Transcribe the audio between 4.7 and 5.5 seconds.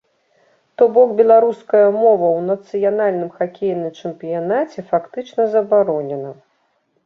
фактычна